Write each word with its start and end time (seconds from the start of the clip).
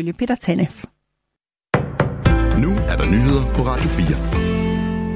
Følge 0.00 0.12
Peter 0.12 0.34
Tanef. 0.34 0.84
Nu 2.62 2.70
er 2.90 2.96
der 2.96 3.06
nyheder 3.10 3.54
på 3.54 3.62
Radio 3.62 3.88
4. 3.88 4.65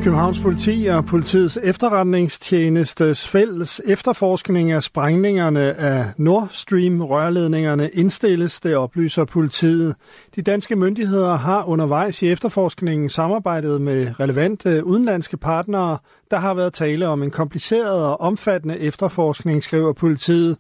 Københavns 0.03 0.41
politi 0.41 0.87
og 0.87 1.07
politiets 1.07 1.59
efterretningstjenestes 1.63 3.29
fælles 3.29 3.81
efterforskning 3.87 4.73
af 4.73 4.83
sprængningerne 4.83 5.61
af 5.61 6.05
Nord 6.17 6.49
Stream 6.51 7.01
rørledningerne 7.01 7.91
indstilles, 7.91 8.61
det 8.61 8.77
oplyser 8.77 9.25
politiet. 9.25 9.95
De 10.37 10.43
danske 10.43 10.77
myndigheder 10.77 11.37
har 11.37 11.65
undervejs 11.65 12.23
i 12.23 12.29
efterforskningen 12.29 13.09
samarbejdet 13.09 13.81
med 13.81 14.21
relevante 14.21 14.85
udenlandske 14.87 15.37
partnere. 15.37 15.99
Der 16.31 16.37
har 16.37 16.55
været 16.55 16.73
tale 16.73 17.09
om 17.09 17.23
en 17.23 17.31
kompliceret 17.31 18.05
og 18.05 18.21
omfattende 18.21 18.79
efterforskning, 18.79 19.63
skriver 19.63 19.93
politiet. 19.93 20.57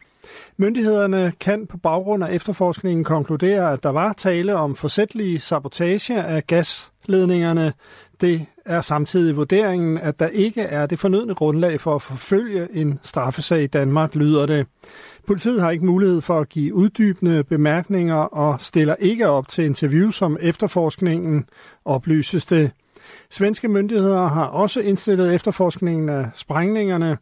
Myndighederne 0.56 1.32
kan 1.40 1.66
på 1.66 1.76
baggrund 1.76 2.24
af 2.24 2.34
efterforskningen 2.34 3.04
konkludere, 3.04 3.72
at 3.72 3.82
der 3.82 3.90
var 3.90 4.12
tale 4.12 4.56
om 4.56 4.74
forsætlige 4.74 5.38
sabotage 5.38 6.22
af 6.22 6.46
gasledningerne. 6.46 7.72
Det 8.20 8.46
er 8.70 8.80
samtidig 8.80 9.36
vurderingen, 9.36 9.98
at 9.98 10.20
der 10.20 10.26
ikke 10.26 10.60
er 10.60 10.86
det 10.86 10.98
fornødne 10.98 11.34
grundlag 11.34 11.80
for 11.80 11.94
at 11.94 12.02
forfølge 12.02 12.68
en 12.72 12.98
straffesag 13.02 13.62
i 13.62 13.66
Danmark, 13.66 14.14
lyder 14.14 14.46
det. 14.46 14.66
Politiet 15.26 15.60
har 15.60 15.70
ikke 15.70 15.86
mulighed 15.86 16.20
for 16.20 16.40
at 16.40 16.48
give 16.48 16.74
uddybende 16.74 17.44
bemærkninger 17.44 18.14
og 18.14 18.60
stiller 18.60 18.94
ikke 18.94 19.28
op 19.28 19.48
til 19.48 19.64
interview 19.64 20.10
som 20.10 20.36
efterforskningen, 20.40 21.44
oplyses 21.84 22.46
det. 22.46 22.70
Svenske 23.30 23.68
myndigheder 23.68 24.26
har 24.26 24.46
også 24.46 24.80
indstillet 24.80 25.34
efterforskningen 25.34 26.08
af 26.08 26.26
sprængningerne. 26.34 27.18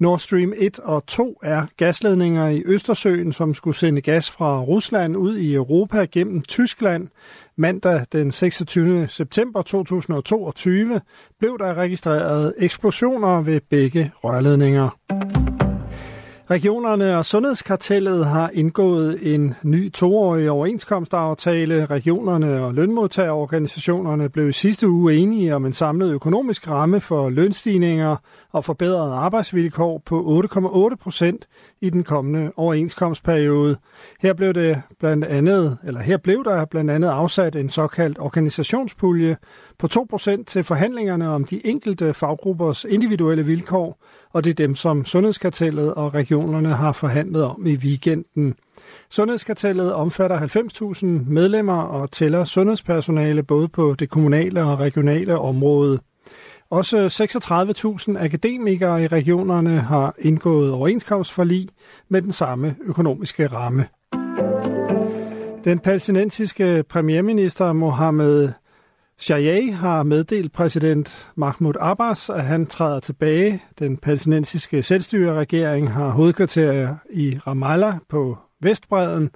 Nord 0.00 0.18
Stream 0.18 0.52
1 0.56 0.78
og 0.78 1.06
2 1.06 1.38
er 1.42 1.66
gasledninger 1.76 2.48
i 2.48 2.62
Østersøen, 2.66 3.32
som 3.32 3.54
skulle 3.54 3.76
sende 3.76 4.00
gas 4.00 4.30
fra 4.30 4.60
Rusland 4.60 5.16
ud 5.16 5.36
i 5.36 5.54
Europa 5.54 6.04
gennem 6.04 6.42
Tyskland. 6.42 7.08
Mandag 7.56 8.06
den 8.12 8.32
26. 8.32 9.08
september 9.08 9.62
2022 9.62 11.00
blev 11.38 11.58
der 11.58 11.74
registreret 11.74 12.54
eksplosioner 12.58 13.42
ved 13.42 13.60
begge 13.70 14.12
rørledninger. 14.24 15.41
Regionerne 16.50 17.18
og 17.18 17.24
Sundhedskartellet 17.24 18.26
har 18.26 18.50
indgået 18.54 19.34
en 19.34 19.54
ny 19.62 19.92
toårig 19.92 20.50
overenskomstaftale. 20.50 21.86
Regionerne 21.86 22.64
og 22.64 22.74
lønmodtagerorganisationerne 22.74 24.28
blev 24.28 24.48
i 24.48 24.52
sidste 24.52 24.88
uge 24.88 25.14
enige 25.14 25.54
om 25.54 25.66
en 25.66 25.72
samlet 25.72 26.12
økonomisk 26.12 26.68
ramme 26.68 27.00
for 27.00 27.30
lønstigninger 27.30 28.16
og 28.52 28.64
forbedrede 28.64 29.14
arbejdsvilkår 29.14 30.02
på 30.06 30.42
8,8 30.90 30.96
procent 30.96 31.46
i 31.80 31.90
den 31.90 32.02
kommende 32.02 32.52
overenskomstperiode. 32.56 33.76
Her 34.20 34.34
blev 34.34 34.54
det 34.54 34.82
blandt 35.00 35.24
andet, 35.24 35.78
eller 35.84 36.00
her 36.00 36.16
blev 36.16 36.44
der 36.44 36.64
blandt 36.64 36.90
andet 36.90 37.08
afsat 37.08 37.56
en 37.56 37.68
såkaldt 37.68 38.18
organisationspulje 38.18 39.36
på 39.78 39.88
2 39.88 40.06
procent 40.10 40.48
til 40.48 40.64
forhandlingerne 40.64 41.28
om 41.28 41.44
de 41.44 41.66
enkelte 41.66 42.14
faggruppers 42.14 42.84
individuelle 42.84 43.44
vilkår, 43.44 44.02
og 44.32 44.44
det 44.44 44.50
er 44.50 44.54
dem, 44.54 44.74
som 44.74 45.04
Sundhedskartellet 45.04 45.94
og 45.94 46.14
regionerne 46.14 46.31
regionerne 46.32 46.68
har 46.68 46.92
forhandlet 46.92 47.44
om 47.44 47.66
i 47.66 47.76
weekenden. 47.76 48.54
Sundhedskartellet 49.10 49.92
omfatter 49.92 50.38
90.000 50.38 51.06
medlemmer 51.32 51.82
og 51.82 52.10
tæller 52.10 52.44
sundhedspersonale 52.44 53.42
både 53.42 53.68
på 53.68 53.94
det 53.98 54.10
kommunale 54.10 54.64
og 54.64 54.78
regionale 54.80 55.38
område. 55.38 56.00
Også 56.70 57.06
36.000 58.16 58.24
akademikere 58.24 59.02
i 59.02 59.06
regionerne 59.06 59.80
har 59.80 60.14
indgået 60.18 60.72
overenskomstforlig 60.72 61.68
med 62.08 62.22
den 62.22 62.32
samme 62.32 62.76
økonomiske 62.84 63.46
ramme. 63.46 63.86
Den 65.64 65.78
palæstinensiske 65.78 66.84
premierminister 66.88 67.72
Mohammed 67.72 68.52
Shayeh 69.18 69.74
har 69.74 70.02
meddelt 70.02 70.52
præsident 70.52 71.28
Mahmoud 71.36 71.74
Abbas, 71.80 72.30
at 72.30 72.44
han 72.44 72.66
træder 72.66 73.00
tilbage. 73.00 73.62
Den 73.78 73.96
palæstinensiske 73.96 74.82
selvstyreregering 74.82 75.92
har 75.92 76.08
hovedkvarter 76.08 76.96
i 77.10 77.38
Ramallah 77.46 77.94
på 78.08 78.38
Vestbreden. 78.60 79.30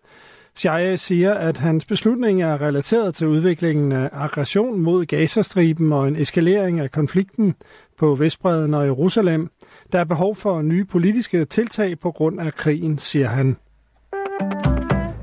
Shayeh 0.57 0.99
siger, 0.99 1.35
at 1.35 1.59
hans 1.59 1.85
beslutning 1.85 2.43
er 2.43 2.61
relateret 2.61 3.15
til 3.15 3.27
udviklingen 3.27 3.93
af 3.93 4.11
aggression 4.13 4.81
mod 4.81 5.07
Gazastriben 5.07 5.93
og 5.93 6.09
en 6.09 6.17
eskalering 6.17 6.81
af 6.81 6.91
konflikten 6.91 7.55
på 7.99 8.15
Vestbreden 8.15 8.75
og 8.75 8.85
Jerusalem. 8.85 9.51
Der 9.93 9.99
er 10.01 10.05
behov 10.05 10.37
for 10.37 10.63
nye 10.63 10.85
politiske 10.85 11.45
tiltag 11.45 11.99
på 11.99 12.11
grund 12.11 12.41
af 12.41 12.55
krigen, 12.55 12.99
siger 12.99 13.29
han. 13.29 13.57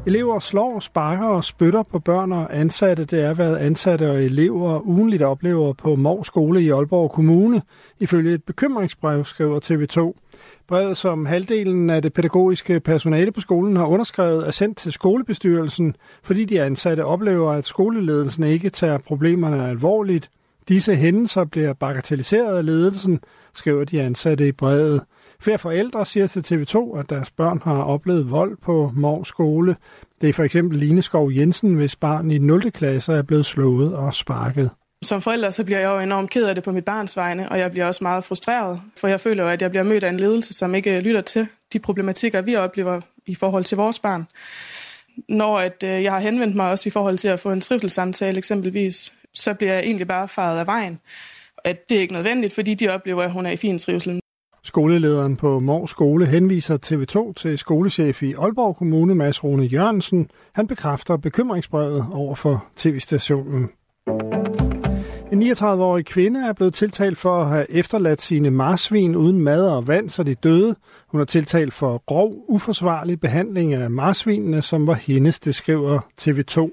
Elever 0.08 0.40
slår, 0.40 0.80
sparker 0.80 1.26
og 1.26 1.44
spytter 1.44 1.84
på 1.84 2.00
børn 2.00 2.32
og 2.32 2.60
ansatte. 2.60 3.06
Det 3.06 3.24
er, 3.24 3.34
hvad 3.34 3.58
ansatte 3.58 4.12
og 4.12 4.24
elever 4.24 4.88
ugenligt 4.88 5.24
oplever 5.24 5.74
på 5.74 5.96
Mors 5.96 6.28
skole 6.28 6.62
i 6.62 6.70
Aalborg 6.70 7.12
Kommune, 7.12 7.62
ifølge 8.00 8.34
et 8.34 8.44
bekymringsbrev, 8.44 9.26
skriver 9.26 9.60
TV2. 9.60 10.20
Brevet, 10.68 10.98
som 10.98 11.26
halvdelen 11.26 11.90
af 11.90 12.02
det 12.02 12.14
pædagogiske 12.14 12.80
personale 12.80 13.32
på 13.32 13.42
skolen 13.42 13.76
har 13.76 13.86
underskrevet, 13.86 14.48
er 14.48 14.52
sendt 14.52 14.78
til 14.78 14.92
skolebestyrelsen, 14.92 15.96
fordi 16.24 16.46
de 16.46 16.62
ansatte 16.62 17.06
oplever, 17.06 17.52
at 17.52 17.66
skoleledelsen 17.66 18.44
ikke 18.44 18.70
tager 18.70 18.98
problemerne 18.98 19.68
alvorligt. 19.68 20.30
Disse 20.68 20.96
hændelser 20.96 21.46
bliver 21.46 21.74
bagatelliseret 21.74 22.58
af 22.58 22.66
ledelsen, 22.66 23.20
skriver 23.54 23.84
de 23.84 24.02
ansatte 24.02 24.48
i 24.48 24.52
brevet. 24.52 25.02
Flere 25.44 25.60
forældre 25.60 26.06
siger 26.06 26.28
til 26.28 26.40
TV2, 26.40 27.00
at 27.00 27.10
deres 27.10 27.32
børn 27.32 27.62
har 27.64 27.84
oplevet 27.84 28.32
vold 28.32 28.58
på 28.58 28.92
Mors 28.96 29.28
skole. 29.28 29.76
Det 30.22 30.30
er 30.30 30.34
for 30.34 30.44
eksempel 30.44 30.80
Line 30.80 31.02
Skov 31.02 31.32
Jensen, 31.32 31.76
hvis 31.76 31.96
barn 31.96 32.32
i 32.32 32.38
0. 32.38 32.72
klasse 32.72 33.14
er 33.14 33.22
blevet 33.22 33.46
slået 33.46 33.96
og 33.96 34.14
sparket. 34.14 34.70
Som 35.02 35.22
forælder 35.22 35.52
så 35.52 35.64
bliver 35.64 35.80
jeg 35.80 35.88
jo 35.88 36.00
enormt 36.00 36.30
ked 36.30 36.46
af 36.46 36.56
det 36.56 36.64
på 36.64 36.72
mit 36.72 36.86
barns 36.86 37.18
vegne, 37.18 37.50
og 37.50 37.60
jeg 37.60 37.72
bliver 37.72 37.86
også 37.86 38.04
meget 38.04 38.24
frustreret, 38.24 38.82
for 38.98 39.08
jeg 39.08 39.20
føler 39.20 39.44
jo, 39.44 39.50
at 39.50 39.62
jeg 39.62 39.70
bliver 39.70 39.84
mødt 39.84 40.04
af 40.04 40.10
en 40.10 40.20
ledelse, 40.20 40.54
som 40.54 40.76
ikke 40.76 40.98
øh, 40.98 41.04
lytter 41.04 41.22
til 41.22 41.48
de 41.74 41.80
problematikker, 41.80 42.42
vi 42.42 42.56
oplever 42.56 43.02
i 43.26 43.36
forhold 43.36 43.64
til 43.64 43.78
vores 43.78 44.00
barn. 44.00 44.28
Når 45.30 45.60
at, 45.60 45.84
øh, 45.84 46.04
jeg 46.04 46.12
har 46.12 46.20
henvendt 46.20 46.56
mig 46.56 46.70
også 46.70 46.90
i 46.90 46.92
forhold 46.92 47.18
til 47.18 47.28
at 47.28 47.40
få 47.40 47.52
en 47.52 47.62
trivselssamtale 47.62 48.38
eksempelvis, 48.38 49.14
så 49.34 49.54
bliver 49.54 49.74
jeg 49.74 49.84
egentlig 49.84 50.08
bare 50.08 50.28
faret 50.28 50.60
af 50.60 50.68
vejen. 50.68 51.00
At 51.64 51.90
det 51.90 51.98
er 51.98 52.02
ikke 52.02 52.14
nødvendigt, 52.14 52.54
fordi 52.54 52.74
de 52.74 52.90
oplever, 52.90 53.24
at 53.24 53.32
hun 53.32 53.46
er 53.46 53.52
i 53.52 53.58
fin 53.58 53.80
trivsel. 53.80 54.23
Skolelederen 54.66 55.36
på 55.36 55.60
Mors 55.60 55.90
Skole 55.90 56.26
henviser 56.26 56.78
TV2 56.86 57.34
til 57.34 57.58
skolechef 57.58 58.24
i 58.24 58.34
Aalborg 58.34 58.76
Kommune, 58.76 59.16
Mads 59.16 59.44
Rune 59.44 59.64
Jørgensen. 59.64 60.30
Han 60.54 60.68
bekræfter 60.68 61.18
bekymringsbrevet 61.18 62.06
over 62.12 62.36
for 62.36 62.66
tv-stationen. 62.76 63.70
En 65.32 65.42
39-årig 65.42 66.06
kvinde 66.06 66.48
er 66.48 66.54
blevet 66.54 66.74
tiltalt 66.74 67.18
for 67.18 67.42
at 67.42 67.48
have 67.48 67.72
efterladt 67.72 68.22
sine 68.22 68.52
marsvin 68.52 69.16
uden 69.16 69.40
mad 69.40 69.68
og 69.68 69.88
vand, 69.88 70.10
så 70.10 70.24
de 70.24 70.36
døde. 70.36 70.76
Hun 71.08 71.22
er 71.22 71.26
tiltalt 71.26 71.74
for 71.74 72.04
grov, 72.08 72.46
uforsvarlig 72.48 73.20
behandling 73.20 73.74
af 73.74 73.92
marsvinene, 73.92 74.62
som 74.62 74.88
var 74.88 74.94
hendes, 74.94 75.40
det 75.40 75.56
skriver 75.56 76.00
TV2. 76.22 76.70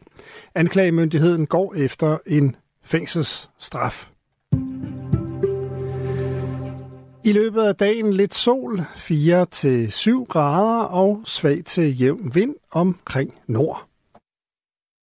Anklagemyndigheden 0.54 1.46
går 1.46 1.74
efter 1.74 2.18
en 2.26 2.56
fængselsstraf. 2.84 4.10
I 7.30 7.32
løbet 7.32 7.62
af 7.62 7.76
dagen 7.76 8.12
lidt 8.12 8.34
sol, 8.34 8.80
4-7 8.80 8.84
grader 10.28 10.82
og 10.82 11.20
svag 11.24 11.64
til 11.64 12.00
jævn 12.00 12.34
vind 12.34 12.54
omkring 12.70 13.34
nord. 13.46 13.89